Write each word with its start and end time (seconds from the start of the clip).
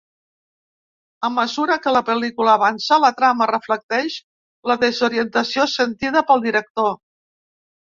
A 1.27 1.29
mesura 1.33 1.77
que 1.83 1.93
la 1.97 2.01
pel·lícula 2.07 2.55
avança, 2.61 2.99
la 3.05 3.13
trama 3.21 3.49
reflecteix 3.53 4.17
la 4.73 4.79
desorientació 4.87 5.69
sentida 5.77 6.27
pel 6.33 6.45
director. 6.49 6.93